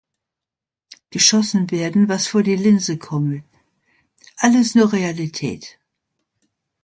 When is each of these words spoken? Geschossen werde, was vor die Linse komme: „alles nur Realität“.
Geschossen 1.11 1.69
werde, 1.69 2.09
was 2.09 2.25
vor 2.25 2.41
die 2.41 2.55
Linse 2.55 2.97
komme: 2.97 3.43
„alles 4.37 4.73
nur 4.73 4.91
Realität“. 4.93 5.77